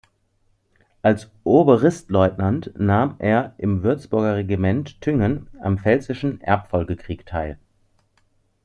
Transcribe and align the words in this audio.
Als 1.03 1.29
Obristleutnant 1.43 2.71
nahm 2.75 3.17
er 3.19 3.53
im 3.59 3.83
Würzburger 3.83 4.33
Regiment 4.35 4.99
Thüngen 4.99 5.47
am 5.61 5.77
Pfälzischen 5.77 6.41
Erbfolgekrieg 6.41 7.23
teil. 7.27 7.59